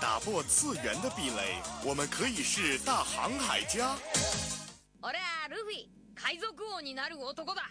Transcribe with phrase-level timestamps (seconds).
[0.00, 3.96] 打破次元的壁垒，我们可以是大航海家。
[5.00, 7.62] 我俩路飞，海賊王になる男だ。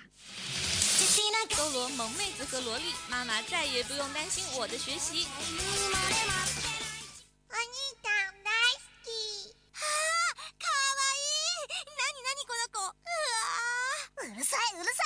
[1.52, 5.28] 搜罗萌妹子和萝莉，妈妈再也不用担心我的学习。
[7.49, 7.67] お兄
[8.01, 9.08] ちゃん大好き。
[9.74, 11.19] あーかわい
[11.62, 11.67] い。
[11.97, 12.79] なになにこの子。
[12.81, 15.03] うわうるさいうるさ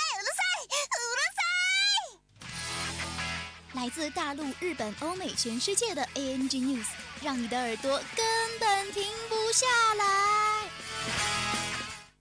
[3.79, 6.85] 来自大陆、日本、欧美、全世界的 ANG News，
[7.21, 8.25] 让你的耳朵根
[8.59, 9.65] 本停不下
[9.95, 10.69] 来。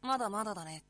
[0.01, 0.83] まだまだだね。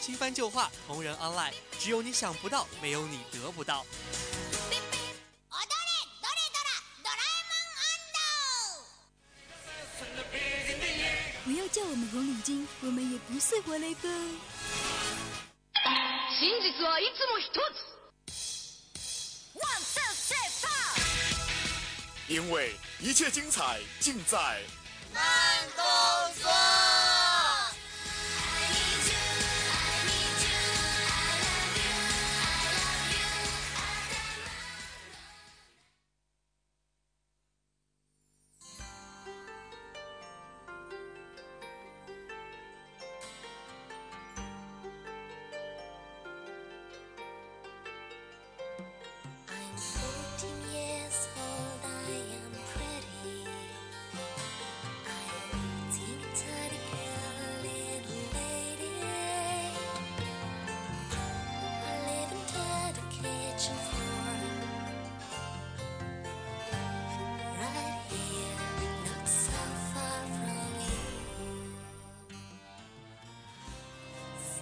[0.00, 3.86] 新番旧话，同人 online，只有你想不到，没有你得不到。
[5.48, 6.68] 踊れドレドラ
[7.02, 7.88] ドラえもん安
[11.44, 14.10] 不要叫我们红领巾，我们也不是活雷锋。
[16.38, 17.87] 真実はいつも一つ。
[22.29, 24.37] 因为一切精彩尽在
[25.11, 25.23] 慢
[25.75, 25.83] 动
[26.43, 26.98] 作。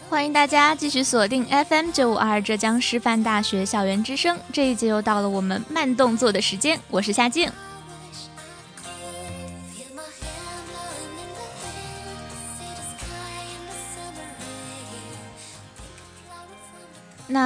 [0.10, 7.52] 欢迎大家继续锁定 FM 九五二浙江师范大学校园之声，这一节又到了我们慢动作的时间，我是夏静。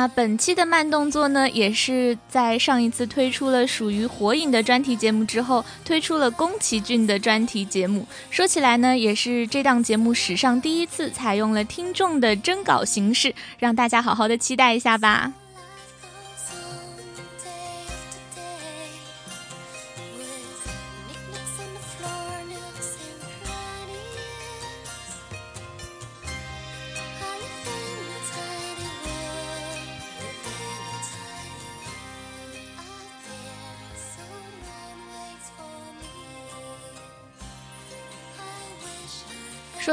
[0.02, 8.08] 那本期的慢动作呢，也是在上一次推出了属于火影的专题节目之后，推出了宫崎骏的专题节目。
[8.32, 15.32] 说起来呢，也是这档节目史上第一次采用了听众的征稿形式，让大家好好的期待一下吧。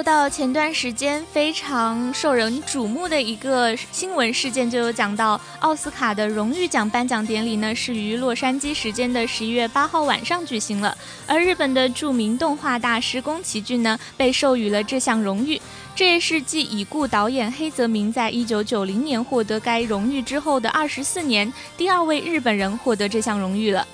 [0.08, 10.96] 到前段时间非常受人瞩目的一个新闻事件，就有讲到奥斯卡的荣誉奖颁奖典礼呢，是于洛杉矶时间的十一月八号晚上举行了。
[11.26, 15.60] 而日本的著名动画大师宫崎骏呢，被授予了这项荣誉。
[15.94, 23.86] 这也是继已故导演黑泽明在一九九零年获得该荣誉之后的二十四年，第二位日本人获得这项荣誉了。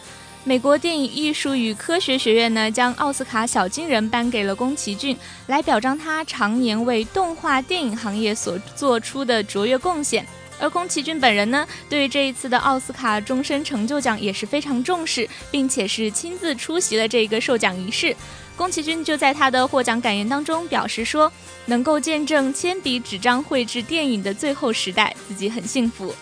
[0.46, 5.16] 美国电影艺术与科学学院呢，将奥斯卡小金人颁给了宫崎骏，
[5.46, 10.26] 来表彰他常年为动画电影行业所做出的卓越贡献。
[10.60, 18.14] 而宫崎骏本人呢，对这一次的奥斯卡终身成就奖也是非常重视，并且是亲自出席了这个授奖仪式。
[18.54, 21.32] 宫崎骏就在他的获奖感言当中表示说，
[21.64, 26.14] 能够见证铅笔纸张绘制电影的最后时代，自己很幸福。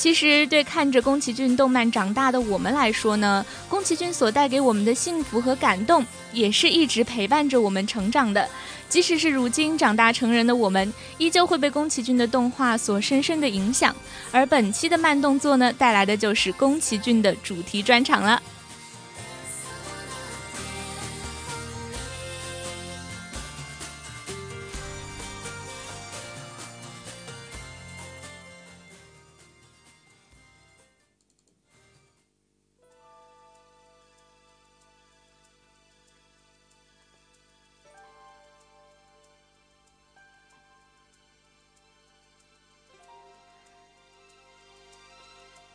[0.00, 6.02] 其实，对看着宫崎骏动漫长大的我们来说呢，宫崎骏所带给我们的幸福和感动，
[6.32, 8.48] 也是一直陪伴着我们成长的。
[8.88, 13.94] 即使是如今长大成人的我们，依旧会被宫崎骏的动画所深深的影响。
[14.32, 18.42] 而本期的慢动作呢，带来的就是宫崎骏的主题专场了。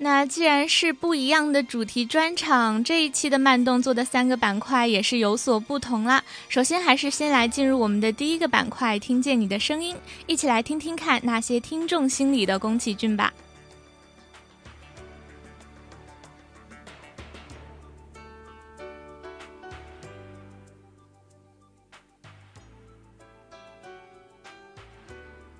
[0.06, 6.24] 那既然是不一样的主题专场，这一期的慢动作的三个板块也是有所不同啦。
[6.48, 9.98] 首先，还是先来进入我们的第一个板块，听见你的声音，
[10.28, 13.34] 一起来听听看那些听众心里的宫崎骏吧。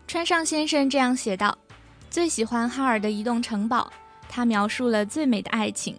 [0.06, 1.58] 川上先生这样写道
[2.12, 3.92] ：“最喜欢哈尔的移动城堡。”
[4.36, 5.98] 他描述了最美的爱情。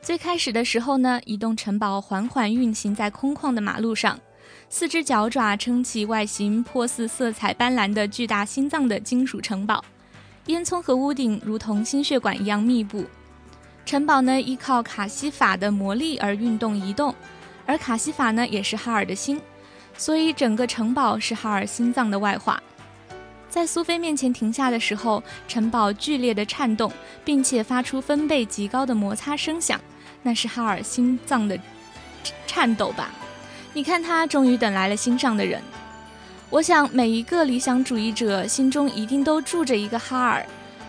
[0.00, 4.18] 最开始的时候呢，一栋城堡缓缓运行在空旷的马路上，
[4.68, 9.84] 四只脚爪撑起外形颇似色彩斑斓的巨大心脏的金属城堡，
[10.46, 13.04] 烟囱和屋顶如同心血管一样密布。
[13.86, 17.14] 城堡呢，依靠卡西法的魔力而运动移动，
[17.64, 19.40] 而卡西法呢，也是哈尔的心，
[19.96, 22.60] 所以整个城堡是哈尔心脏的外化。
[23.52, 26.90] 在苏菲面前停下的时候，城堡剧烈的颤动，
[27.22, 29.78] 并且发出分贝极高的摩擦声响，
[30.22, 31.58] 那是哈尔心脏的
[32.46, 33.10] 颤抖吧？
[33.74, 35.60] 你看，他终于等来了心上的人。
[36.48, 40.46] 我想，每一个理想主义者心中一定都住着一个哈尔。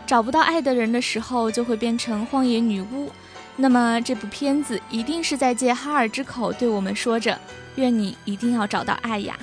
[0.08, 3.12] 找不到爱的人的时候，就会变成荒野女巫。
[3.58, 7.38] 那么，这部片子一定是在借哈尔之口对我们说着：
[7.76, 9.38] 愿你一定要找到爱呀！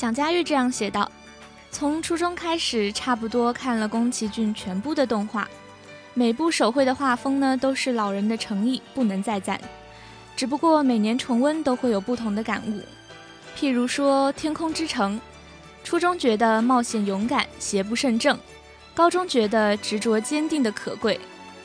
[0.00, 1.12] 蒋佳玉这样写道
[1.70, 5.46] ：“从初中开始，差不多看了宫崎骏全部的动画，
[6.14, 9.60] 每部手绘的画风呢都是老人的诚意，不能再赞。
[10.34, 12.80] 只不过每年重温都会有不同的感悟。
[13.54, 15.18] 譬如说《天空之城》，
[15.84, 18.34] 初中觉得冒险勇敢，邪不胜正；
[18.94, 21.18] 高中觉得执着坚定的可贵；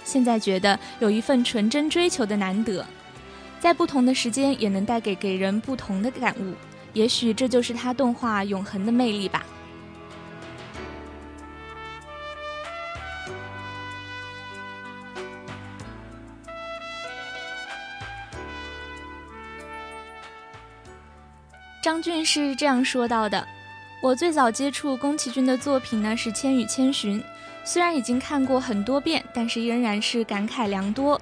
[0.03, 2.85] 现在觉得有一份纯真追求的难得。
[3.61, 6.53] 在不同的时间，也能带给给人不同的感悟。”
[6.95, 9.45] 也许这就是他动画永恒的魅力吧。
[21.83, 23.45] 张俊是这样说到的
[24.01, 27.19] ：“我最早接触宫崎骏的作品呢是《千与千寻》，
[27.63, 31.21] 虽然已经看过很多遍，但是仍然是感慨良多。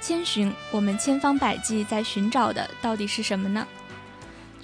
[0.00, 3.66] 千寻，我们千方百计在寻找的到底是什么呢？”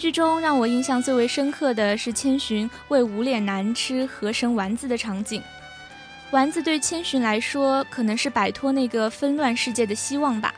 [0.00, 5.42] 剧中让我印象最为深刻的是千寻为无脸男吃河神丸子的场景。
[6.30, 10.54] 丸子对千寻来说，可能是摆脱那个纷乱世界的希望吧。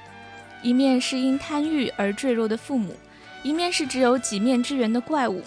[0.63, 2.95] 一面是因贪欲而坠落的父母，
[3.43, 5.43] 一面是只有几面之缘的怪物。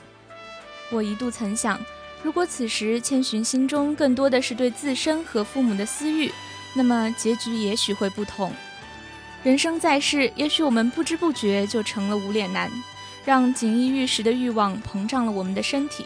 [0.91, 1.80] 我一度曾想，
[2.21, 6.30] 如果此时千寻心中更多的是对自身和父母的私欲，
[6.74, 8.51] 那么结局也许会不同。
[9.41, 12.69] 人生在世，也许我们不知不觉就成了无脸男。
[13.25, 16.06] 让锦衣玉食的欲望膨胀了我们的身体，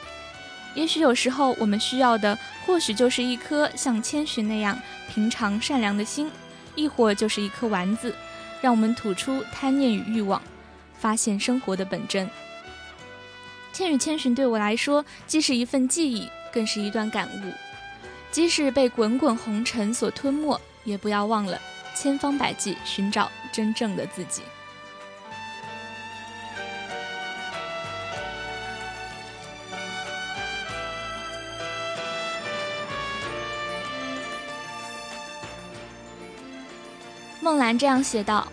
[0.74, 4.80] 也许有时候我们需要的，或许就是一颗像千寻那样
[5.13, 6.31] 平常善良的心，
[6.75, 8.16] 亦或就是一颗丸子，
[8.62, 10.42] 让我们吐出贪念与欲望，
[10.98, 12.25] 发现生活的本真。
[13.74, 17.54] 《千与千寻》对我来说，既是一份记忆，更是一段感悟。
[18.31, 21.60] 即使被滚滚红尘所吞没，也不要忘了
[21.95, 24.42] 千方百计寻找真正的自己。
[37.50, 38.48] 梦兰这样写道：“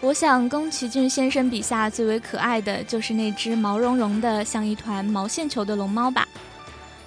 [0.00, 6.28] 我想，宫崎骏先生笔下最为可爱的就是那只毛茸茸的、像一团毛线球的龙猫吧。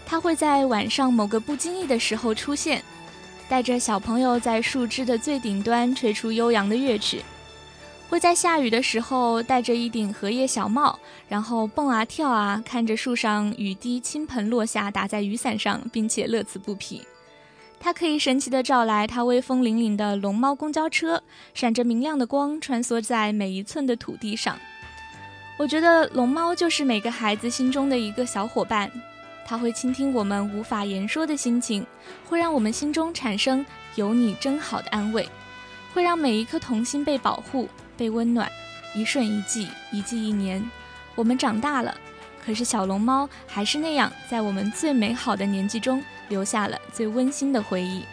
[0.05, 2.83] 它会在晚上某个不经意的时候出现，
[3.47, 7.19] 带着小朋友在树枝的最顶端吹出悠扬的乐曲；
[8.09, 10.99] 会在下雨的时候戴着一顶荷叶小帽，
[11.29, 17.01] 然后蹦啊跳啊，看着树上雨滴倾盆落下，打在雨伞上，并且乐此不疲。”
[17.83, 21.21] 它可以神奇地照来它威风凛凛的龙猫公交车，
[21.53, 24.57] 闪着明亮的光，穿梭在每一寸的土地上。
[25.57, 28.89] 我觉得龙猫就是每个孩子心中的一个小伙伴，
[29.45, 31.85] 它会倾听我们无法言说的心情，
[32.25, 35.27] 会让我们心中产生“有你真好”的安慰，
[35.93, 38.49] 会让每一颗童心被保护、被温暖。
[38.95, 40.63] 一瞬一季，一季一年，
[41.15, 41.93] 我们长大了。
[42.45, 48.03] 可是小龙猫还是那样，在我们最美好的年纪中留下了最温馨的回忆。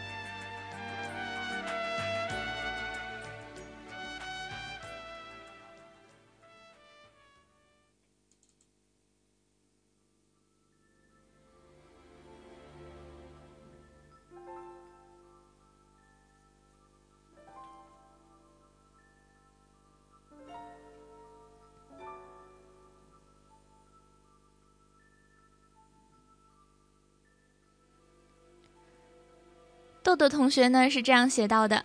[30.11, 31.81] 豆豆同学呢是这样写到的：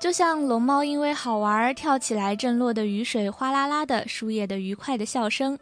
[0.00, 5.56] 就像龙猫因为好玩跳起来，震落的雨水哗啦啦的，树叶的愉快的笑声；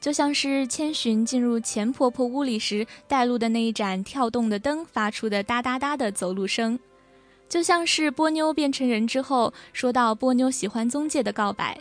[0.00, 6.78] 就像是千寻进入钱婆婆屋里时带路的那一盏跳动的灯发出的哒哒哒的走路声；
[7.48, 11.76] 就像是波妞变成人之后说到波妞喜欢宗介的告白；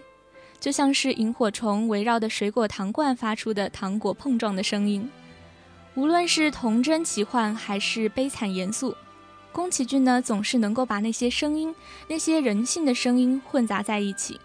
[0.59, 5.07] 就像是萤火虫围绕的水果糖罐发出的糖果碰撞的声音。
[5.93, 8.95] 无论是童真奇幻还是悲惨严肃，
[9.53, 11.73] 宫崎骏呢总是能够把那些声音、
[12.07, 14.41] 那些人性的声音混杂在一起。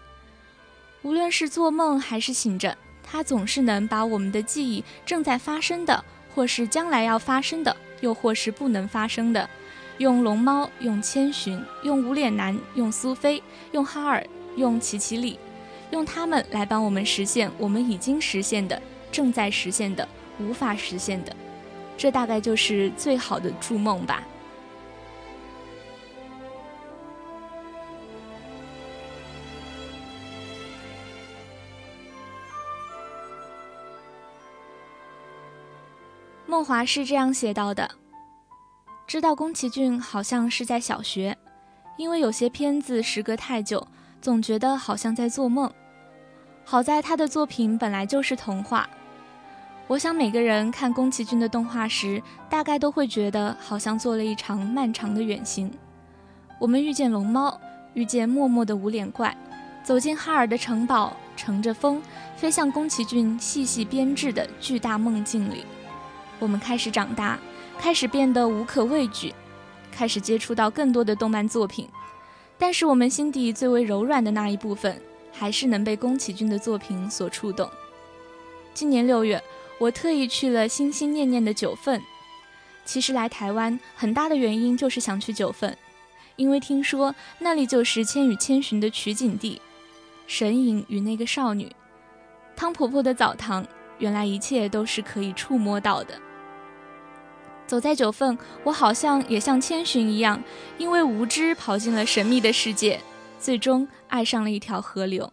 [1.01, 9.49] 无论是做梦还是醒着，他总是能把我们的记忆正在发生的，或是将来要发生的，又或是不能发生的。
[9.97, 14.23] 用龙猫，用千寻，用无脸男，用苏菲，用哈尔，
[14.55, 15.39] 用奇奇里，
[15.89, 18.79] 用他们来帮我们实现我们已经实现的、
[19.11, 20.07] 正在实现的、
[20.39, 21.35] 无法实现的。
[21.97, 24.23] 这大概就是最好的筑梦吧。
[36.59, 37.89] 梦华是这样写到的。
[39.07, 41.37] 知道宫崎骏好像是在小学，
[41.95, 43.87] 因为有些片子时隔太久，
[44.19, 45.71] 总觉得好像在做梦。
[46.65, 48.89] 好在他的作品本来就是童话。
[49.87, 55.71] 我想每个人看宫崎骏的动画时，大概都会觉得好像做了一场漫长的远行。
[56.59, 57.57] 我们遇见龙猫，
[57.93, 59.33] 遇见默默的无脸怪，
[59.81, 62.01] 走进哈尔的城堡，乘着风
[62.35, 65.63] 飞向宫崎骏细细编制的巨大梦境里。
[66.39, 67.39] 我们开始长大。
[67.81, 69.33] 开始变得无可畏惧，
[69.89, 71.87] 开始接触到更多的动漫作品，
[72.57, 77.71] 但是我们心底最为柔软的那一部分，还是能被宫崎骏的作品所触动。
[78.73, 79.41] 今年六月，
[79.79, 82.01] 我特意去了心心念念的九份。
[82.83, 85.77] 其实来台湾很大的原因就是想去九份，
[86.35, 89.61] 因为听说那里就是《千与千寻》的取景地，
[90.27, 91.73] 神隐与那个少女，
[92.57, 93.65] 汤婆婆的澡堂，
[93.99, 96.19] 原来一切都是可以触摸到的。
[97.69, 100.41] 走在九份，我好像也像千寻一样，
[100.79, 102.99] 因为无知跑进了神秘的世界，
[103.39, 105.31] 最终爱上了一条河流。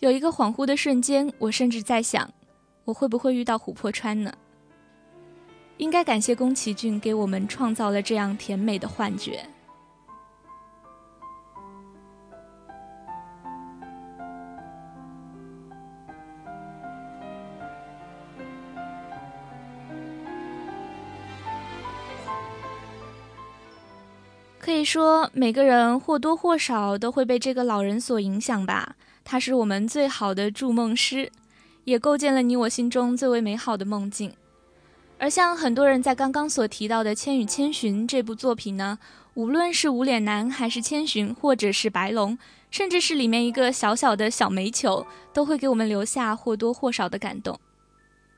[0.00, 2.28] 有一个恍惚的瞬间，我甚至在想，
[2.84, 4.32] 我会不会遇到琥珀川呢？
[5.76, 9.48] 应该感谢宫崎骏给我们创造了这样甜美的幻觉。
[24.80, 28.96] 以说，每个人或多或少都会被这个老人所影响吧。
[29.22, 31.30] 他是我们最好的筑梦师，
[31.84, 34.32] 也构建了你我心中最为美好的梦境。
[35.18, 38.98] 而像很多人在刚刚所提到的《千与千寻》这部作品呢，
[39.34, 42.38] 无论是无脸男，还是千寻，或者是白龙，
[42.70, 47.60] 甚至是里面一个小小的小煤球，都会给我们留下或多或少的感动。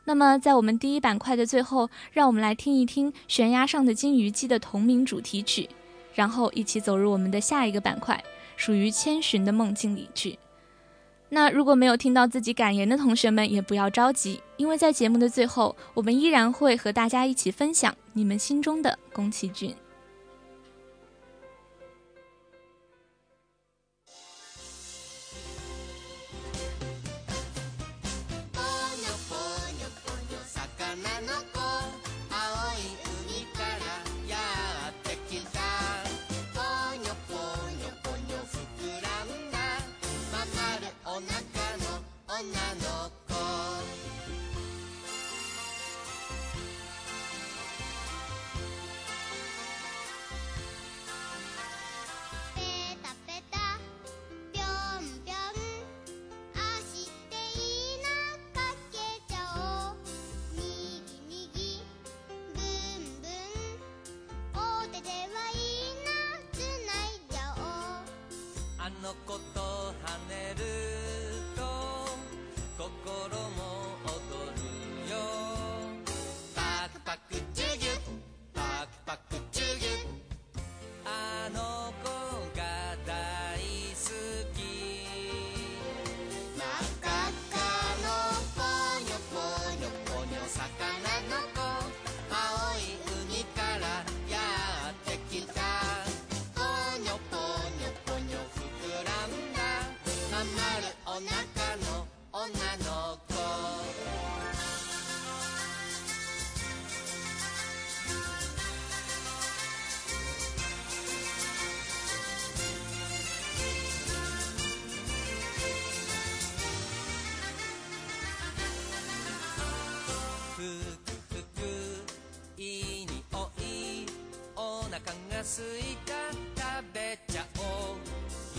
[0.04, 5.68] 那么，在我们第一板块的最后，让我们来听一听《悬崖上的金鱼姬》的同名主题曲。
[6.14, 8.23] 然后一起走入我们的下一个板块，
[8.57, 10.38] 属于千寻的梦境里去。
[11.28, 19.75] 那如果没有听到自己感言的同学们，也不要着急，因为在节目的最后，我们依然会和大家一起分享你们心中的宫崎骏。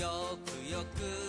[0.04, 0.06] い
[0.98, 1.23] た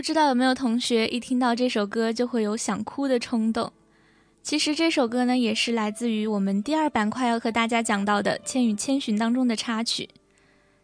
[0.00, 3.70] 不知道有没有同学一听到这首歌就会有想哭的冲动？
[4.42, 10.08] 其实这首歌呢，也是来自于我们第二板块要和大家讲到的《千与千寻》当中的插曲。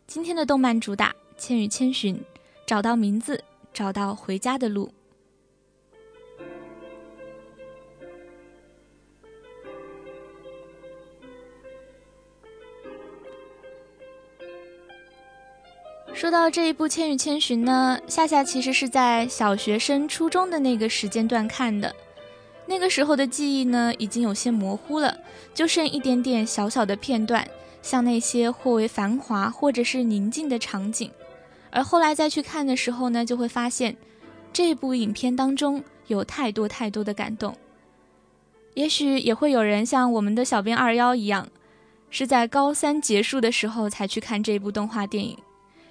[0.07, 2.15] 今天的动漫主打《千与千寻》，
[2.67, 3.43] 找到名字，
[3.73, 4.93] 找到回家的路。
[16.17, 21.95] 说到这一部《千与千寻》呢，夏夏其实是在小学生初中的那个时间段看的，
[22.65, 25.15] 那个时候的记忆呢已经有些模糊了，
[25.53, 27.47] 就剩一点点小小的片段，
[27.83, 31.11] 像那些或为繁华或者是宁静的场景。
[31.71, 33.95] 而后来再去看的时候呢，就会发现
[34.55, 37.55] 这部影片当中有太多太多的感动。
[38.73, 41.47] 也许也会有人像我们的小编二幺一样，
[42.09, 45.37] 是在高三结束的时候才去看这部动画电影。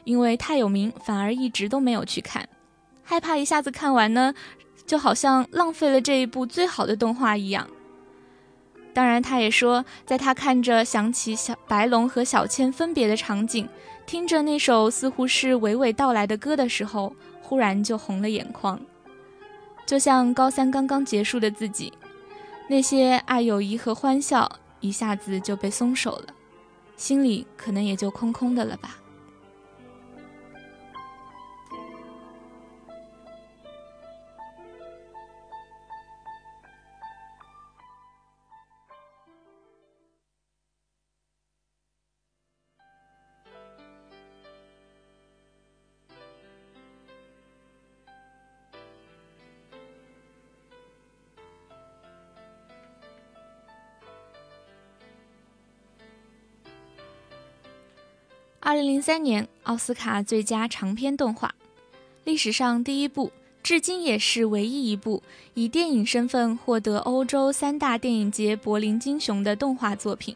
[0.06, 2.48] 因为太有名，反而一直都没有去看，
[3.04, 4.34] 害怕一下子看完呢，
[4.86, 7.68] 就好像浪费了这一部最好的动画一样。
[8.94, 13.68] 当然，他也说，在他看着想起小白龙和小千分别的场景，
[14.06, 18.80] 听着那首似乎是娓娓道来的歌的时候，忽然就红了眼眶，
[19.86, 21.92] 就像高三刚刚结束的自己，
[22.70, 26.28] 那些爱、友谊和欢笑一下子就被松手了，
[26.96, 28.98] 心里可能也就空空的了吧。
[58.68, 61.54] 二零零三年奥斯卡最佳长篇动画，
[62.24, 65.22] 历史上第一部，至今也是唯一一部
[65.54, 70.36] 以电影身份获得欧洲三大电影节柏林金熊的动画作品。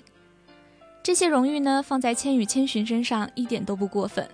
[1.02, 4.30] 这些荣誉呢，放在《千与千寻》身上一点都不过分。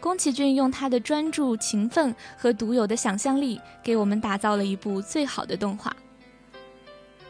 [0.00, 5.94] 宫崎骏用他的专注、勤奋和独有的想象力，给我们打造了一部最好的动画。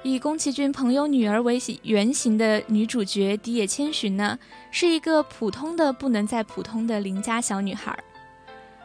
[0.03, 4.39] 以宫崎骏朋友女儿为原型的女主角荻野千寻呢，
[4.71, 7.97] 是一个普通的不能再普通的邻家小女孩，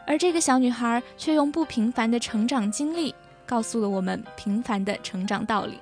[0.06, 3.14] 而这个小女孩却用不平凡的成长经历，
[3.46, 5.78] 告诉了我们平凡的成长道理。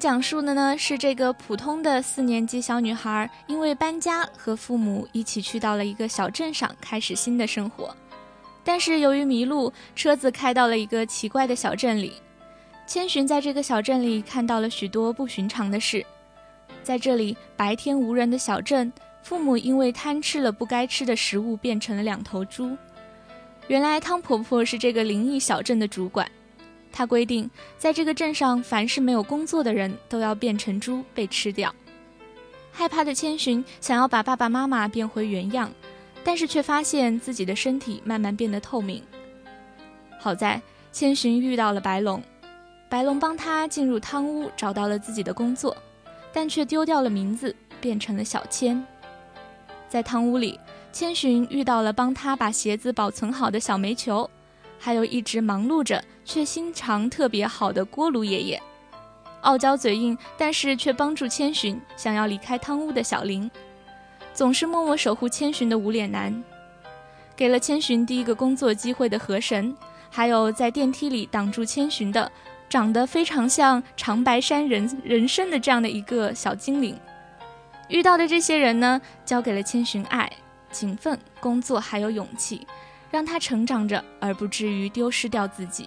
[0.00, 7.94] 讲述的呢是这个普通的四年级小女孩，因为搬家和父母一起去到了一个小镇上，开始新的生活。
[8.64, 12.14] 但是由于迷路，车子开到了一个奇怪的小镇里。
[12.86, 16.04] 千寻在这个小镇里看到了许多不寻常的事。
[16.82, 18.90] 在这里，白天无人的小镇，
[19.22, 22.74] 父母因为贪吃了不该吃的食物，变成了两头猪。
[23.68, 26.26] 原来汤婆婆是这个灵异小镇的主管。
[26.92, 27.48] 他规定，
[27.78, 31.74] 在这个镇上，凡是没有工作的人都要变成猪被吃掉。
[32.72, 35.70] 害怕的千寻想要把爸爸妈妈变回原样，
[36.22, 39.02] 但是却发现自己的身体慢慢变得透明。
[40.18, 40.60] 好在
[40.92, 42.22] 千寻遇到了白龙，
[42.88, 45.76] 白龙帮他进入汤屋，找到了自己的工作，
[46.32, 48.84] 但却丢掉了名字，变成了小千。
[49.88, 50.58] 在汤屋里，
[50.92, 54.28] 千寻遇到了帮他把鞋子保存好的小煤球，
[54.78, 58.62] 还有一直忙碌着却心肠特别好的锅炉爷爷。
[59.40, 63.50] 傲娇嘴硬，但是却帮助千寻想要离开汤屋的小林，
[64.32, 66.40] 总是默默守护千寻的无脸男，
[67.34, 69.76] 给了千寻第一个工作机会的河神，
[70.08, 72.30] 还有在电梯里挡住千寻的，
[72.68, 76.96] 长得非常像长白山人人参的这样的一个小精灵。
[77.88, 80.30] 遇到的这些人呢，教给了千寻爱、
[80.70, 82.64] 勤奋、工作还有勇气，
[83.10, 85.86] 让他成长着，而不至于丢失掉自己。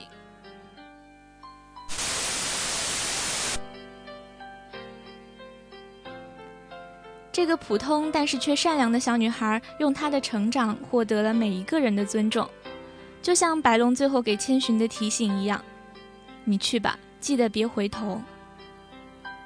[7.34, 12.48] 这个普通但是却善良的小女孩，用她的成长获得了每一个人的尊重，
[13.24, 15.60] 就像白龙最后给千寻的提醒一样
[16.46, 18.22] ：“你去吧，记得别回头。”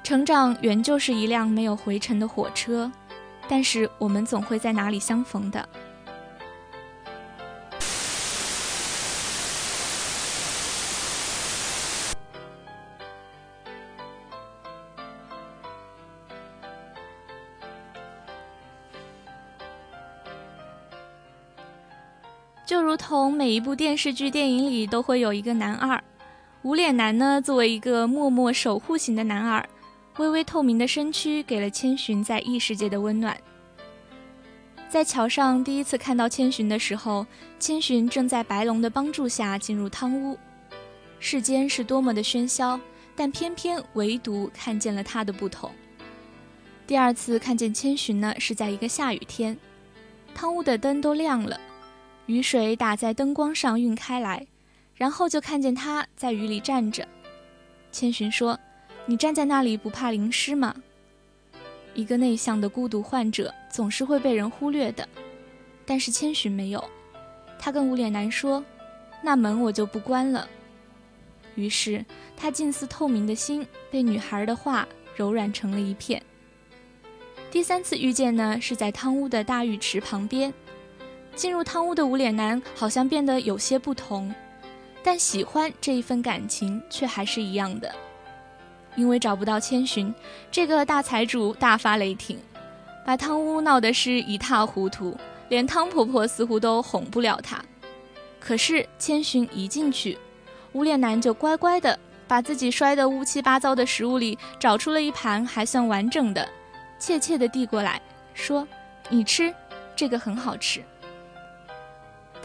[0.04, 2.92] 成长原就是一辆没有回程的火车，
[3.48, 5.66] 但是我们总会在哪里相逢的。
[23.38, 26.02] 每一部电视剧、电影里都会有一个男二，
[26.62, 29.64] 无脸男呢，作为一个默默守护型的男二，
[30.16, 33.40] 微微透明的身躯给了千寻在异世界的温暖。
[34.88, 37.24] 在桥上第一次看到千寻的时候，
[37.60, 40.36] 千寻正在白龙的帮助下进入汤屋。
[41.20, 42.80] 世间是多么的喧嚣，
[43.14, 45.70] 但偏偏唯独看见了他的不同。
[46.88, 49.56] 第二次看见千寻呢，是在一个下雨天，
[50.34, 51.60] 汤屋的灯都亮了。
[52.28, 54.46] 雨水打在灯光上晕开来，
[54.94, 57.08] 然后就看见他在雨里站着。
[57.90, 58.60] 千寻说
[59.06, 60.76] ：“你站在那里不怕淋湿吗？”
[61.94, 65.08] 一个内向的孤独患者总是会被人忽略的，
[65.86, 66.84] 但是千寻没有。
[67.58, 68.62] 他跟无脸男说
[69.24, 70.46] ：“那门我就不关了。”
[71.56, 72.04] 于是
[72.36, 74.86] 他近似透明的心被女孩的话
[75.16, 76.22] 柔软成了一片。
[77.50, 80.52] 第三次遇见呢，是在汤屋的大浴池旁边。
[81.38, 84.34] 进入汤屋的无脸男好像变得有些不同，
[85.04, 87.94] 但喜欢这一份感情却还是一样的。
[88.96, 90.12] 因为找不到千寻，
[90.50, 92.36] 这个大财主大发雷霆，
[93.06, 95.16] 把汤屋闹得是一塌糊涂，
[95.48, 97.64] 连汤婆婆似乎都哄不了他。
[98.40, 100.18] 可是千寻一进去，
[100.72, 101.96] 无脸男就乖乖的
[102.26, 106.48] 把自己摔得乌七八糟的食物里找出了一盘还算完整的，
[106.98, 108.02] 怯怯的递过来
[108.34, 108.66] 说
[109.08, 109.54] ：“你吃，
[109.94, 110.82] 这个很好吃。”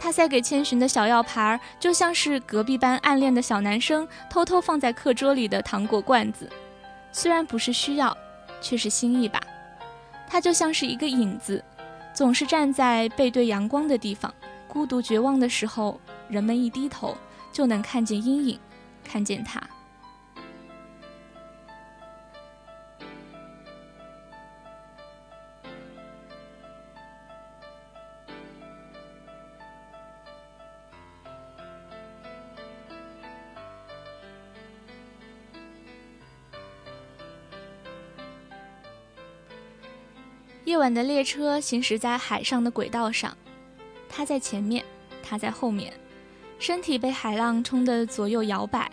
[0.04, 6.46] 他塞给千寻的小药盘儿，就像是隔壁班暗恋的小男生偷偷放在课桌里的糖果罐子。
[7.10, 8.14] 虽然不是需要，
[8.60, 9.40] 却是心意吧。
[10.28, 11.64] 他就像是一个影子，
[12.12, 14.30] 总是站在背对阳光的地方。
[14.68, 17.16] 孤独绝望的时候，人们一低头
[17.50, 18.60] 就能看见阴影，
[19.02, 19.58] 看见他。
[40.64, 43.36] 夜晚的列车行驶在海上的轨道上，
[44.08, 44.82] 他在前面，
[45.22, 45.92] 他在后面，
[46.58, 48.90] 身体被海浪冲得左右摇摆。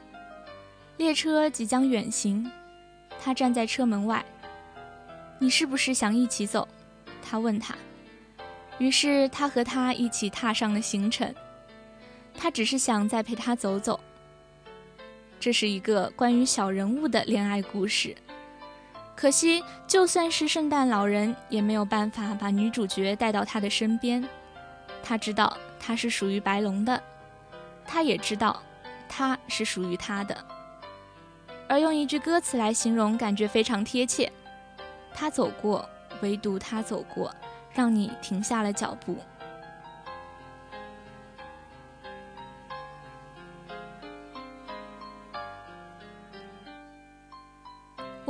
[0.97, 2.51] 列车即将远行，
[3.21, 4.23] 他站在车门外。
[5.39, 6.67] 你是不是想一起走？
[7.21, 7.73] 他问他。
[8.77, 11.33] 于是他和他一起踏上了行程。
[12.33, 13.99] 他只是想再陪他走走。
[15.39, 18.15] 这是一个关于小人物的恋爱故事。
[19.21, 24.27] 可惜，就算是圣诞老人，也没有办法把女主角带到他的身边。
[25.03, 26.99] 他知道他是属于白龙的，
[27.85, 28.59] 他也知道
[29.07, 30.35] 他是属于他的。
[31.67, 34.31] 而用一句歌词来形容，感觉非常贴切：
[35.13, 35.87] 他走过，
[36.21, 37.31] 唯独他走过，
[37.75, 39.15] 让你停下了脚步。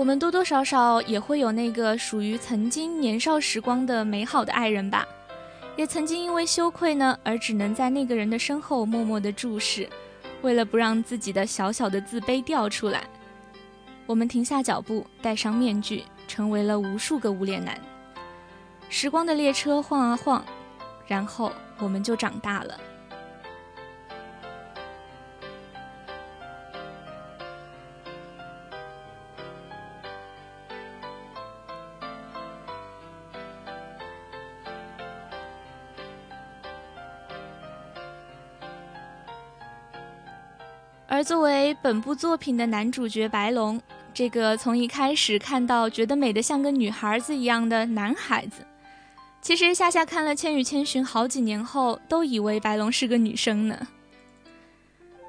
[0.02, 5.08] 我们多多少少也会有那个属于曾经年少时光的美好的爱人吧，
[5.76, 9.88] 也曾经因为羞愧呢，而只能在那个人的身后默默的注视，
[10.42, 13.04] 为了不让自己的小小的自卑掉出来，
[14.08, 17.80] 我们停下脚步，戴上面具，成为了无数个无脸男。
[18.90, 20.44] 时光的列车晃啊晃，
[21.06, 22.76] 然后我们就长大了。
[41.24, 43.80] 作为本部作品的男主角白龙，
[44.14, 48.66] 这个从一开始看到觉得美得像个女孩子一样的男孩子，
[49.42, 53.88] 其实夏夏看了《千与千寻》好几年后，都以为白龙是个女生呢。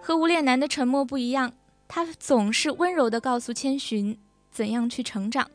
[0.01, 1.53] 和无脸男的沉默不一样，
[1.87, 4.19] 他总是温柔地告诉千寻
[4.51, 5.51] 怎样去成长。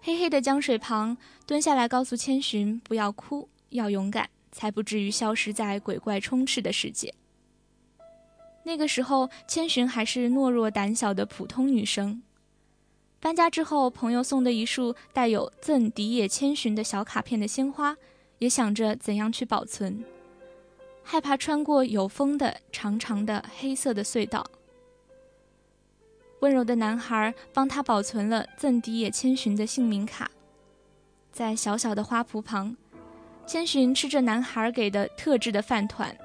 [0.00, 7.12] 黑黑的江水旁，蹲下来告诉千寻不要哭，要勇敢，才不至于消失在鬼怪充斥的世界。
[8.66, 12.20] 那个时候，千寻还是懦弱胆小的普通女生。
[13.20, 17.96] 搬家之后，朋友送的一束带有“赠荻野千寻”的小卡片的鲜花，
[18.40, 20.04] 也想着怎样去保存，
[21.04, 24.44] 害怕穿过有风的长长的黑色的隧道。
[26.40, 30.28] 温柔的男孩帮他保存了赠荻野千寻的姓名卡，
[31.30, 32.76] 在小小的花圃旁，
[33.46, 36.16] 千寻吃着男孩给的特制的饭团。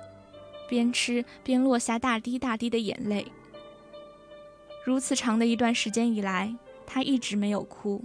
[0.72, 3.28] 边吃边落下大滴大滴的眼泪。
[4.86, 6.56] 如此长的一段时间以来，
[6.88, 8.02] 他一直没有哭。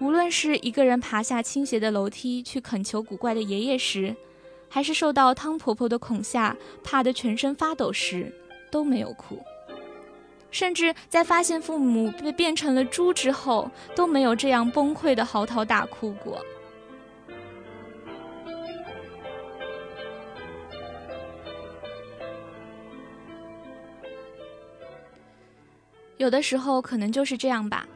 [0.00, 4.16] 无论是一个人爬下倾斜的楼梯去恳求古怪的爷爷时，
[4.68, 8.32] 还是受到汤婆婆的恐吓怕得全身发抖时，
[8.68, 9.40] 都没有哭。
[10.50, 16.44] 甚至在发现父母被变成了猪之后，都没有这样崩溃的嚎啕大哭过。
[26.18, 27.88] 有的时候可能就是这样吧，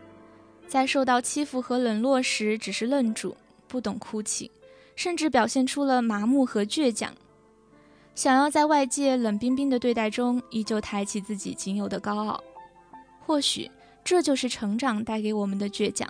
[0.67, 3.37] 在受到欺负和冷落时，只是愣住，
[3.69, 4.51] 不懂哭泣，
[4.97, 7.13] 甚至表现出了麻木和倔强，
[8.15, 12.43] 想要在外界冷冰冰的对待中，依旧抬起自己仅有的高傲。
[13.21, 13.71] 或许
[14.05, 16.09] 这就是成长带给我们的倔强。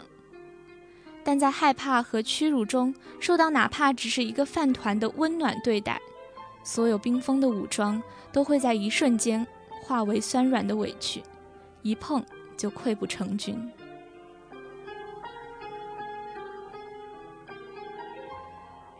[1.24, 6.00] 但在害怕和屈辱中，受到哪怕只是一个饭团的温暖对待，
[6.62, 9.46] 所有冰封的武装都会在一瞬间
[9.80, 11.22] 化为酸软的委屈。
[11.82, 12.24] 一碰
[12.56, 13.70] 就溃不成军。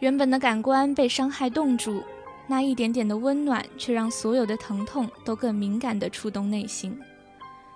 [0.01, 2.03] 原本的感官被伤害冻住，
[2.49, 7.01] 那一点点的温暖却让所有的疼痛都更敏感地触动内心。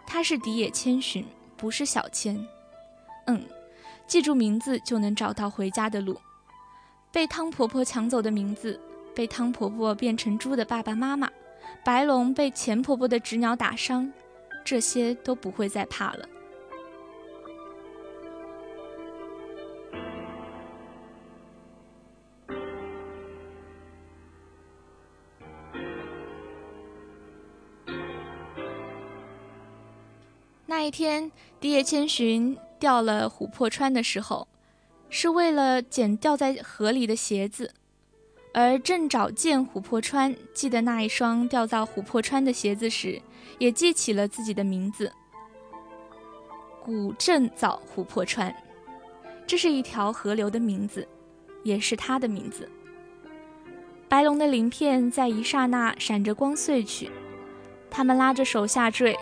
[0.05, 1.25] 他是荻野千寻，
[1.57, 2.45] 不是小千。
[3.27, 3.45] 嗯，
[4.09, 6.21] 记住名字就能找到回家的路。
[7.13, 8.81] 被汤婆婆抢走的名字，
[9.15, 11.31] 被汤婆婆变成猪的爸爸妈妈，
[11.85, 14.13] 白龙被钱婆婆的纸鸟打伤。
[14.67, 16.29] 这些都不会再怕了。
[30.67, 34.49] 那一天，第野千寻掉了琥珀川的时候，
[35.09, 37.73] 是为了捡掉在河里的鞋子，
[38.53, 43.23] 而正找见琥珀川，记得那一双掉在琥珀川的鞋子时。
[43.59, 45.13] 也记起了自己的名字——
[46.83, 48.55] 古镇早琥珀川，
[49.47, 51.07] 这是一条河流的名字，
[51.63, 52.69] 也是他的名字。
[54.09, 57.11] 白龙的鳞片在一刹那闪着光碎去，
[57.91, 59.19] 他们拉着手下坠，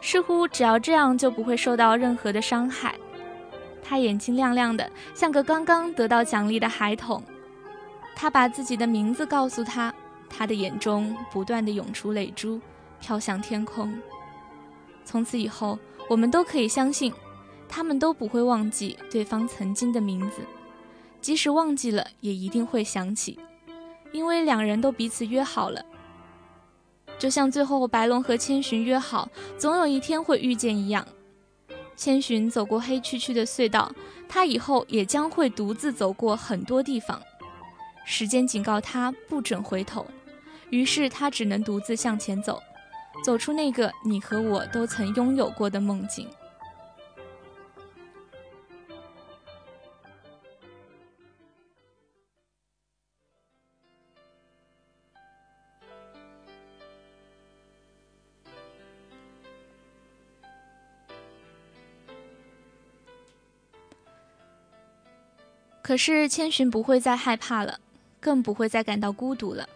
[0.00, 2.94] 似乎只要这样就不会受到任何的伤害。
[3.82, 7.20] 他眼睛亮亮的，像个刚刚得到奖励的孩童。
[8.14, 9.92] 他把自己的名字告诉他，
[10.28, 12.60] 他的眼中不断的涌出泪珠。
[13.00, 13.92] 飘向天空。
[15.04, 17.12] 从此以后，我们都可以相信，
[17.68, 20.42] 他们都不会忘记对方曾经的名字，
[21.20, 23.38] 即使忘记了，也一定会想起，
[24.12, 25.84] 因为两人都彼此约好了。
[27.18, 31.06] 就像最后白龙和千寻约好，总有一天会遇见一样。
[31.96, 33.92] 千寻走过黑黢黢的隧道，
[34.26, 37.20] 他以后也将会独自走过很多地方。
[38.06, 40.06] 时间警告他不准回头，
[40.70, 42.62] 于是他只能独自向前走。
[43.22, 46.28] 走出那个你和我都曾拥有过的梦境。
[65.82, 67.80] 可是千寻不会再害怕了，
[68.20, 69.68] 更不会再感到孤独了。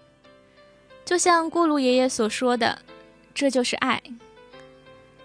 [1.04, 2.78] 就像锅炉爷爷所说的。
[3.34, 4.00] 这就是爱，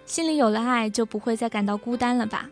[0.06, 2.50] 心里有了爱，就不会再感到孤单了吧？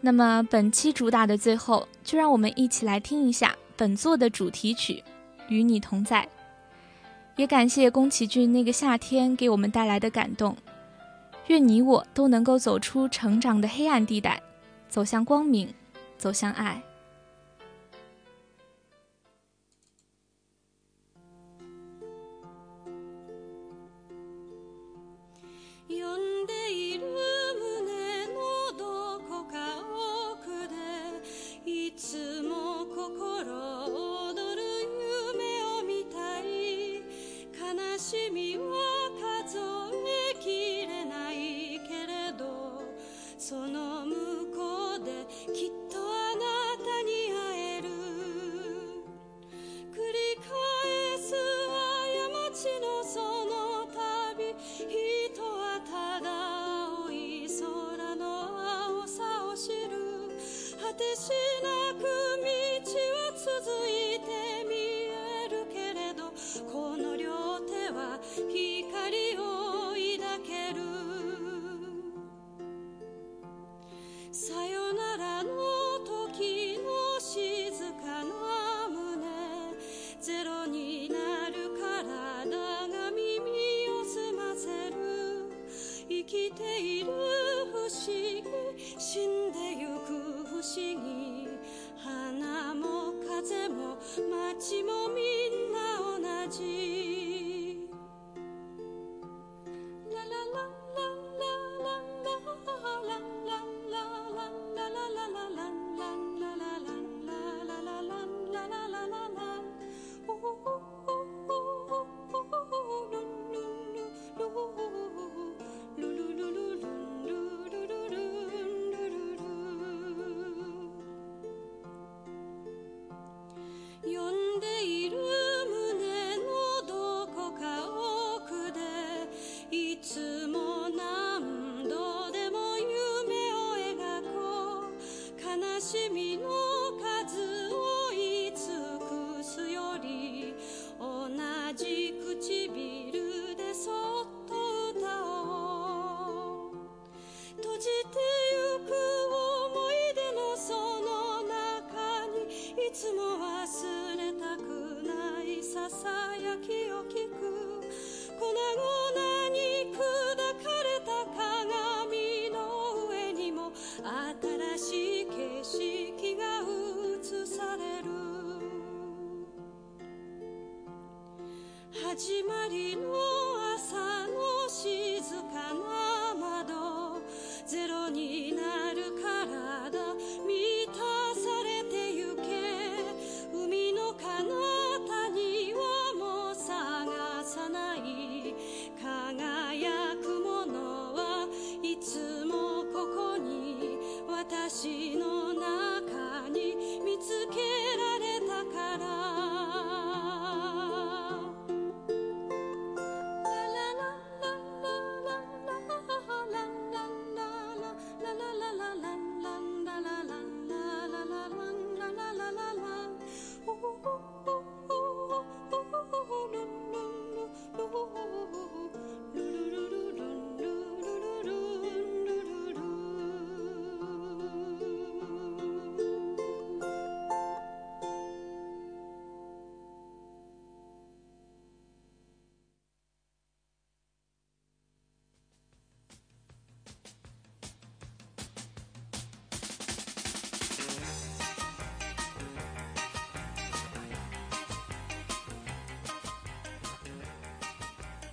[0.00, 5.02] 那么本期主打的最后，就让我们一起来听一下本作的主题曲
[5.48, 6.22] 《与你同在》。
[7.36, 10.56] 也感谢宫崎骏那个夏天给我们带来的感动。
[11.48, 14.40] 愿你我都能够走出成长的黑暗地带，
[14.88, 15.68] 走向光明，
[16.16, 16.80] 走向爱。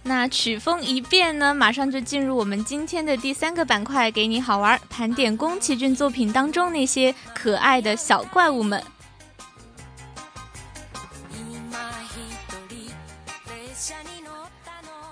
[0.08, 8.82] 那曲风一变呢，马上就进入我们今天的第三个板块，给你好玩，盘点宫崎骏作品当中那些可爱的小怪物们。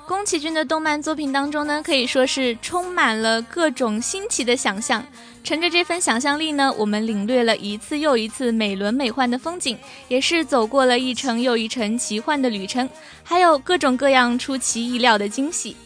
[0.07, 5.05] 宫崎骏的动漫作品当中呢，可以说是充满了各种新奇的想象。
[5.45, 9.77] 乘着这份想象力呢，我们领略了一次又一次美轮美奂的风景，
[10.07, 12.89] 也是走过了一程又一程奇幻的旅程，
[13.23, 15.77] 还有各种各样出其意料的惊喜。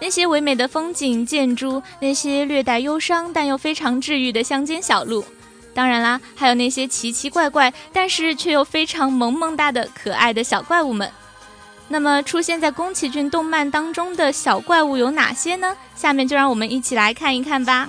[0.00, 5.24] 那些唯美的风景、建筑，那些略带忧伤但又非常治愈的乡间小路，
[5.74, 11.10] 当然啦，还有那些奇奇怪怪但是却又非常萌萌哒的可爱的小怪物们。
[11.88, 15.76] 那么，出现在宫崎骏动漫当中的小怪物有哪些呢？
[15.96, 17.88] 下面就让我们一起来看一看吧。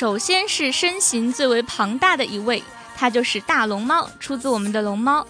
[0.00, 2.62] 首先是身形最为庞大的一位，
[2.96, 5.26] 它就是大龙猫，出自我们的龙猫。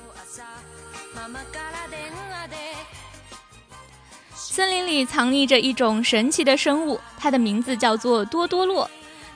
[4.33, 8.89] 森林里藏匿着一种神奇的生物，它的名字叫做多多洛。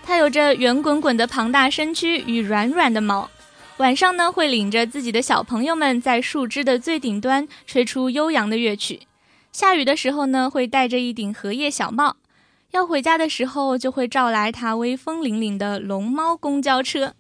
[0.04, 3.28] 它有着圆滚滚的庞大身躯与软软的毛，
[3.78, 9.00] 晚上呢会领着自己的小朋友们在树枝的最顶端吹出悠扬的乐曲。
[9.50, 12.14] 下雨的时候呢，会戴着一顶荷叶小帽。
[12.74, 17.14] 要回家的时候，就会召来它威风凛凛的龙猫公交车。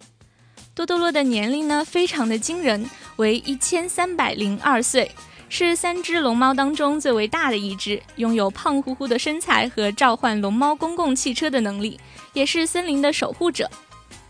[0.74, 5.12] 多多洛的年龄呢，非常的惊人，为一千三百零二岁，
[5.48, 12.00] 是三只龙猫当中最为大的一只，拥有胖乎乎的身材和召唤龙猫公共汽车的能力，
[12.32, 13.70] 也是森林的守护者。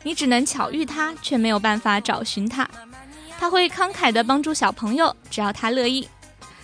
[0.02, 2.68] 你只能巧遇它，却没有办法找寻它。
[3.38, 6.06] 他会慷慨地帮助小朋友，只要他乐意。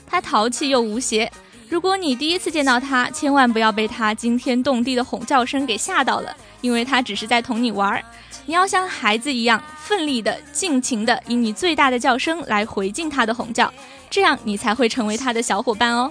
[0.06, 1.32] 他淘气又无邪。
[1.70, 8.02] 如果你第一次见到他，千万不要被他惊天动地的吼叫声给吓到了，因为他只是在同你玩儿。
[8.44, 13.72] 你要像孩子一样奋力的、尽情的，以你最大的叫声来回敬他的吼叫，
[14.10, 16.10] 这样你才会成为他的小伙伴哦。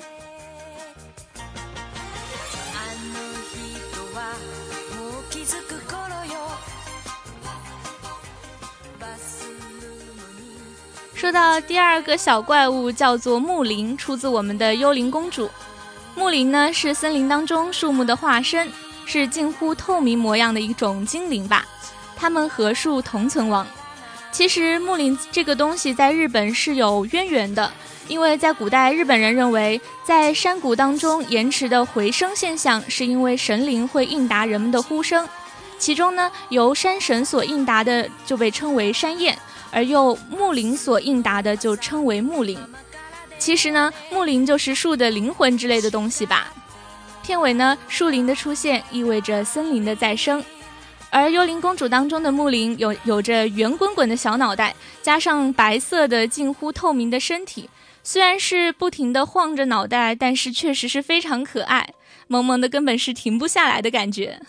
[11.20, 15.48] 说到第二个小怪物，叫做木灵，出自我们的《幽灵公主》。
[16.16, 18.72] 木灵呢是森林当中树木的化身，
[19.06, 21.66] 是近乎透明模样的一种精灵吧。
[22.16, 23.68] 它们和树同存亡。
[24.32, 27.70] 其实木灵这个东西在日本是有渊源的，
[28.08, 35.28] 因为在古代日本人认为，在山谷当中延迟的回声现象，是因为神灵会应答人们的呼声。
[35.78, 39.38] 其中呢，由山神所应答的就被称为山雁。
[39.72, 42.60] 而又木灵所应答的就称为木灵，
[43.38, 46.54] 其实呢，木灵就是树的灵魂之类的东西吧。
[47.24, 50.44] 片尾呢，树林的出现意味着森林的再生，
[51.12, 57.70] 而幽灵公主当中的木灵有有着圆滚滚的小脑袋，加上白色的近乎透明的身体，
[58.04, 61.94] 虽然是不停的晃着脑袋，但是确实是非常可爱，
[62.28, 64.40] 萌萌的根本是停不下来的感觉。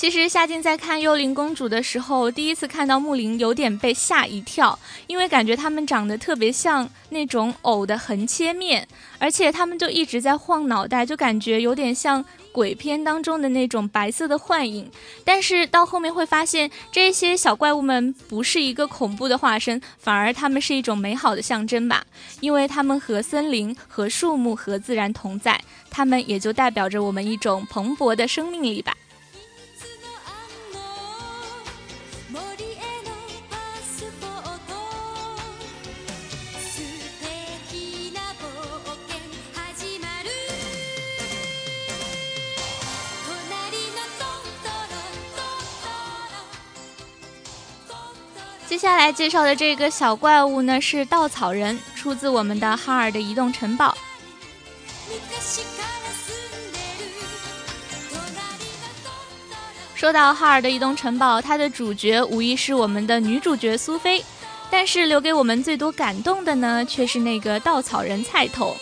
[0.00, 8.88] 其实夏静在看《幽灵公主》的时候，第一次看到木灵，有点被吓一跳，因为感觉他们长得特别像那种藕的横切面，
[9.18, 14.90] 而且他们就一直在晃脑袋，就感觉有点像鬼片当中的那种白色的幻影。
[15.22, 22.02] 但是到后面会发现，这些小怪物们不是一个恐怖的化身，反而他们是一种美好的象征吧，
[22.40, 28.96] 因为他们和森林、和树木、和自然同在，他们也就代表着我们一种蓬勃的生命力吧。
[48.80, 53.94] 接下来介绍的这个小怪物呢，是稻草人，出自我们的哈尔的移动城堡。
[59.94, 64.24] 说到哈尔的移动城堡，它的主角无疑是我们的女主角苏菲，
[64.70, 68.74] 但是留给我们最多感动的呢，却是那个稻草人菜头。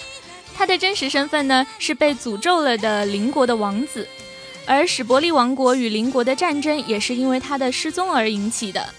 [0.57, 4.07] 他的真实身份呢，是被诅咒了的邻国的王子，
[4.65, 8.95] 而史伯利王国与邻国的战争也是因为他的失踪而引起的。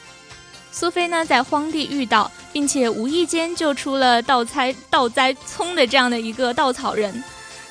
[0.71, 7.23] 苏菲呢，在荒地遇到，并且无意间救出了倒栽倒栽葱的这样的一个稻草人，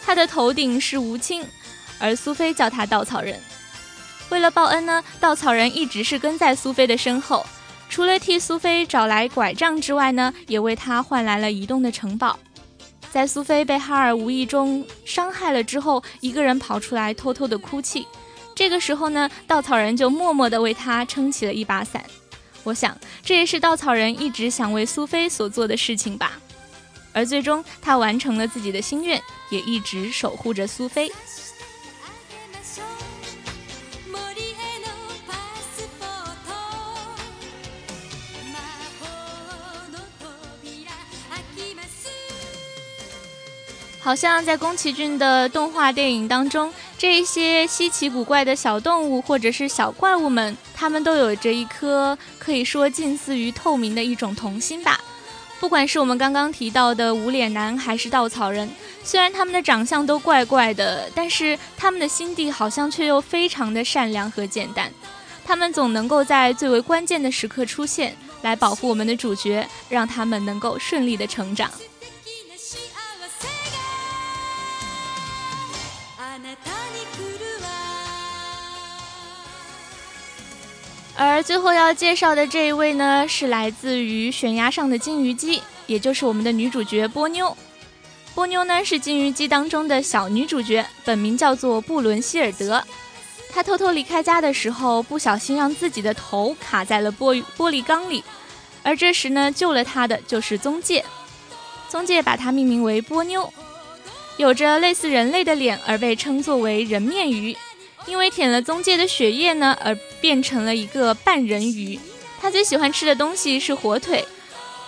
[0.05, 1.45] 他的头顶是吴青，
[1.99, 3.41] 而苏菲叫他稻草人。
[4.31, 7.47] 为了报恩呢，稻草人一直是跟在苏菲的身后，
[7.89, 12.39] 除了替苏菲找来拐杖之外呢，也为她换来了移动的城堡。
[13.11, 18.07] 在苏菲被哈尔无意中伤害了之后，一个人跑出来偷偷的哭泣，
[18.55, 22.05] 这个时候呢，稻草人就默默地为他撑起了一把伞。
[22.65, 26.33] 我想，这也是稻草人一直想为苏菲所做的事情吧。
[27.13, 31.11] 而最终，他完成了自己的心愿，也一直守护着苏菲。
[44.01, 55.01] 好像在宫崎骏的动画电影当中，这些稀奇古怪的小动物或者是小怪物们，他们都有着一颗可以说近似于透明的一种童心吧。
[55.59, 58.71] 不管是我们刚刚提到的无脸男，还是稻草人，
[59.03, 64.89] 虽然他们的长相都怪怪的，但是他们的心地好像却又非常的善良和简单。
[65.45, 71.69] 他们总能够在最为关键的时刻出现，来保护我们的主角，让他们能够顺利的成长。
[81.21, 87.57] 而最后要介绍的这一位呢，是来自于悬崖上的金鱼姬，也就是我们的女主角波妞。
[88.37, 92.81] 波妞呢是金鱼姬当中的小女主角，本名叫做布伦希尔德。
[93.51, 98.23] 她偷偷离开家的时候，不小心让自己的头卡在了玻玻璃缸里，
[98.85, 101.05] 而这时呢，救了她的就是宗介。
[101.89, 103.53] 宗介把她命名为波妞，
[104.37, 107.57] 有着类似人类的脸，而被称作为人面鱼。
[108.07, 111.99] 因为舔了宗介的血液呢，而变成了一个半人鱼。
[112.41, 114.25] 他最喜欢吃的东西是火腿。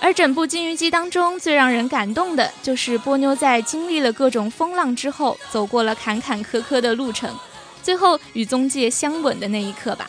[0.03, 7.37] 而整部《金鱼姬》当中最让人感动的就是波妞在经历了各种风浪之后，走过了坎坎坷坷的路程，
[7.83, 10.09] 最后与宗介相吻的那一刻吧。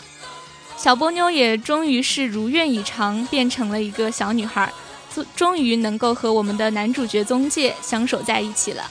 [0.78, 4.72] 小波妞也终于是如愿以偿，变成了一个小女孩，
[5.14, 8.90] 终终于能够和我们的男主角宗介相守在一起了。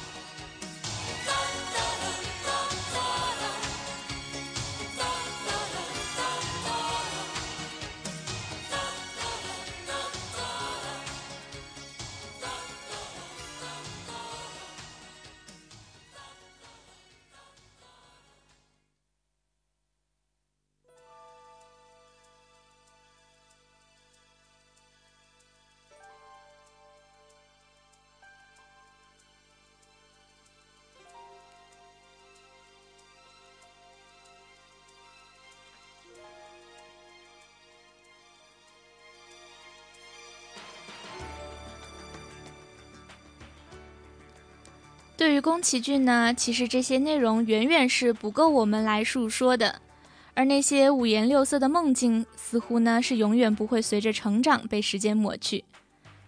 [45.20, 49.82] 对于宫崎骏呢，其实这些内容远远是不够我们来述说的，
[50.32, 55.62] 而那些五颜六色的梦境，似乎呢是永远不会随着成长被时间抹去。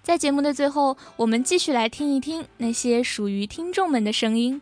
[0.02, 4.60] 在节目的最后，我们继续来听一听那些属于听众们的声音。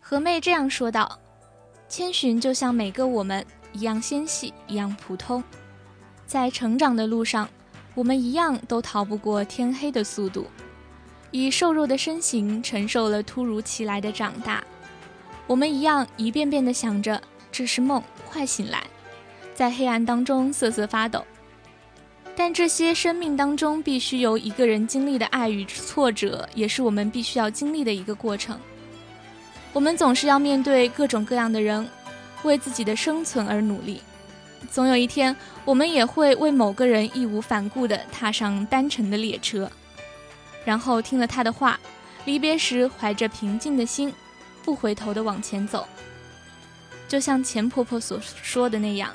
[0.00, 1.16] 何妹这样说道
[1.88, 5.40] ：“千寻就像每个我们一样纤细，一样普通。”
[6.26, 7.48] 在成长的路上，
[7.94, 10.46] 我们一样都逃不过天黑的速度，
[11.30, 14.62] 以瘦弱的身形承受了突如其来的长大。
[15.46, 17.22] 我们一样一遍遍地想着
[17.52, 18.82] 这是梦，快醒来，
[19.54, 21.24] 在黑暗当中瑟瑟发抖。
[22.34, 28.58] 但这些生命当中必须由一个人经历的爱与挫折，也是我们必须要经历的一个过程。
[29.72, 31.88] 我们总是要面对各种各样的人，
[32.42, 34.02] 为自己的生存而努力。
[34.70, 35.34] 总有一天，
[35.64, 39.70] 我们也会为某个人义无反顾地踏上单程的列车，
[40.64, 41.78] 然后听了他的话，
[42.24, 44.12] 离别时怀着平静的心，
[44.64, 45.86] 不回头地往前走。
[47.08, 49.12] 就像钱婆婆所说的那样，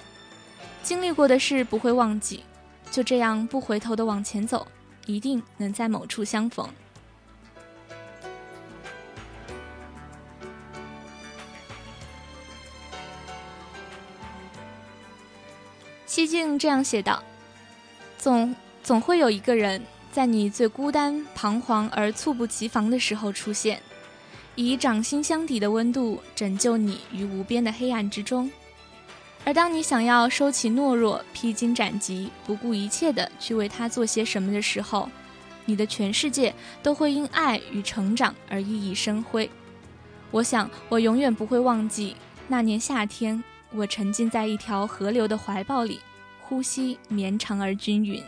[0.81, 2.43] 经历过的事不会忘记，
[2.89, 4.65] 就这样不回头地往前走，
[5.05, 6.67] 一定能在某处相逢。
[16.11, 17.23] 西境这样写道
[18.19, 18.53] ：“总
[18.83, 19.81] 总会有一个人，
[20.11, 23.81] 在你最孤单、彷徨而猝不及防的时候出现，
[24.55, 28.51] 以掌心相抵的温度拯救你于无边的黑暗之中。
[29.45, 35.09] 而当你想要收起懦弱、披荆斩棘、不顾一切的去为他做些什么的时候，
[35.63, 36.53] 你的全世界
[36.83, 39.49] 都会因爱与成长而熠熠生辉。
[40.29, 42.17] 我想，我永远不会忘记
[42.49, 43.41] 那年夏天。”
[43.73, 45.99] 我沉浸在一条河流的怀抱里，
[46.41, 48.21] 呼吸绵长而均匀。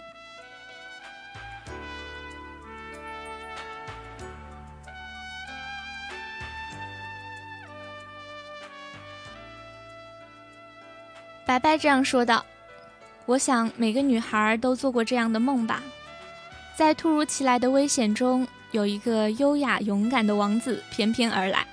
[11.46, 12.44] 白白这样说道
[13.28, 15.84] ：“我想每个女孩都做过这样的梦吧，
[16.76, 21.68] 在突如其来的危险中，有一个优雅勇敢的王子翩翩而来，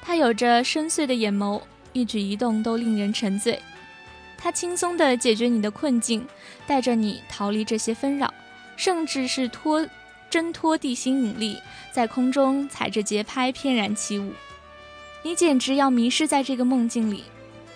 [0.00, 1.60] 他有着深邃的眼眸。”
[1.96, 3.58] 一举一动都令人沉醉，
[4.36, 6.26] 他轻松地解决你的困境，
[6.66, 8.34] 带着你逃离这些纷扰，
[8.76, 9.88] 甚至是脱
[10.28, 11.58] 挣脱地心引力，
[11.90, 14.34] 在空中踩着节拍翩然起舞。
[15.22, 17.24] 你简直要迷失在这个梦境里，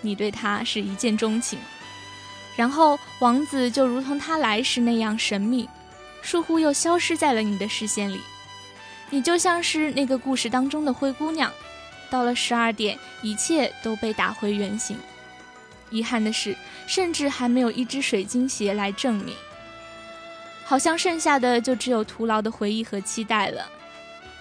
[0.01, 1.57] 你对他是一见钟情。
[2.55, 5.67] 然后王子就如同他来时那样神秘，
[6.23, 8.21] 倏忽又消失在了你的视线里。
[9.09, 11.51] 你就像是那个故事当中的灰姑娘。
[12.11, 14.97] 到了十二点，一切都被打回原形。
[15.89, 16.55] 遗憾的是，
[16.85, 19.33] 甚至还没有一只水晶鞋来证明。
[20.65, 23.65] 好像剩下的就只有徒劳的回忆和期待了。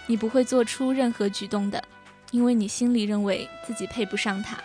[0.06, 1.82] 你不会做出任何举动的，
[2.32, 4.58] 因为你心里认为自己配不上他。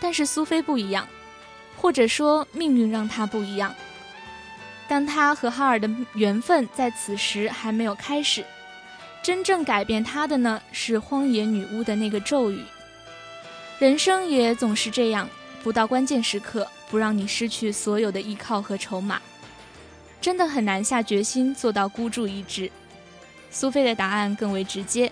[0.00, 1.06] 但是苏菲不一样，
[1.76, 3.74] 或者说命运让她不一样。
[4.88, 8.44] 当她和哈尔的缘分在此时还没有开始。
[9.22, 12.64] 真正改变他的呢，是荒野女巫的那个咒语。
[13.78, 15.28] 人生也总是这样，
[15.62, 19.20] 不到关键时刻，不让你失去所有的依靠和筹码，
[20.20, 22.70] 真的很难下决心做到孤注一掷。
[23.50, 25.10] 苏菲的答案更为直接，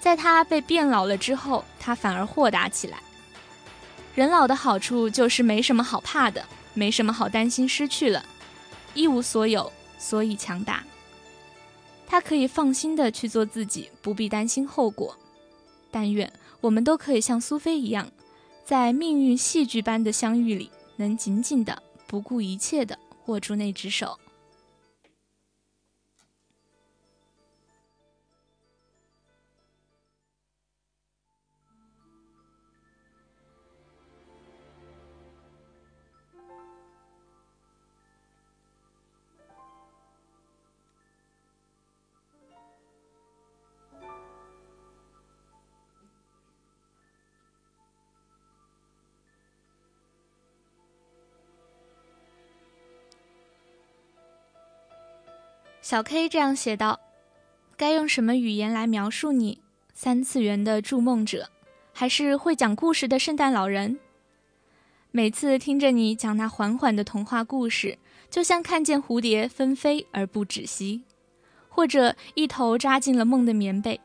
[0.00, 2.98] 在她被变老了之后，她反而豁达起来。
[4.14, 8.24] 人老的好处就是没什么好怕的，没什么好担心失去了，
[8.94, 10.82] 一无所有，所以强大。
[12.12, 15.16] 他可以放心的去做自己，不必担心后果。
[15.90, 18.06] 但愿我们都可以像苏菲一样，
[18.66, 24.18] 在命运戏剧般的相遇里，能紧紧的、不顾一切的握住那只手。
[55.82, 57.00] 小 K 这样写道
[57.76, 59.58] ：“该用什么语言来描述你？
[59.92, 61.48] 三次元的筑梦者，
[61.92, 63.98] 还是会讲故事的圣诞老人？
[65.10, 67.98] 每次听着你讲那缓缓的童话故事，
[68.30, 71.02] 就像看见蝴蝶纷飞而不止息，
[71.68, 74.00] 或者一头扎进了梦的棉被。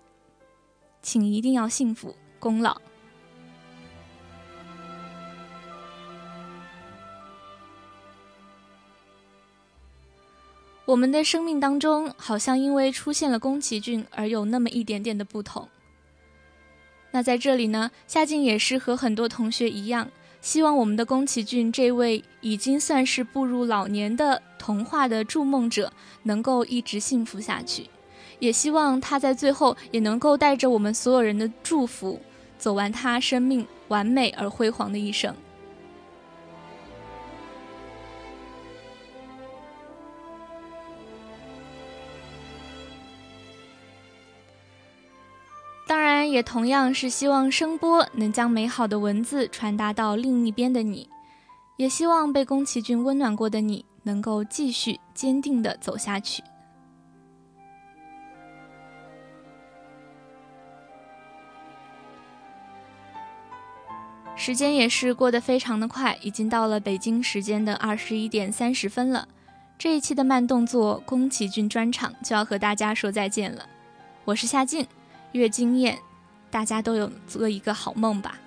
[1.04, 2.76] 请一定要幸福，功劳。”
[10.88, 15.68] 我们的生命当中，好像因为出现了宫崎骏而有那么一点点的不同。
[17.12, 20.10] 那在这里呢，夏静也是和很多同学一样，
[20.40, 25.92] 希望我们的宫崎骏这位已经算是步入老年的童话的筑梦者，
[26.24, 27.90] 能够一直幸福下去，
[28.40, 32.22] 也希望他在最后也能够带着我们所有人的祝福，
[32.58, 35.36] 走完他生命完美而辉煌的一生。
[46.30, 51.10] 也同样是希望声波能将美好的文字传达到另一边的你，
[51.78, 56.44] 也希望被宫崎骏温暖过的你能够继续坚定地走下去。
[64.36, 69.28] 时间也是过得非常的快，已经到了北京时间的二十一点三十分了。
[69.78, 73.68] 这一期的慢动作宫崎骏专场就要和大家说再见了，
[74.26, 74.88] 我是夏静。
[75.34, 76.00] 越惊艳，
[76.50, 78.38] 大家都有做一个好梦吧。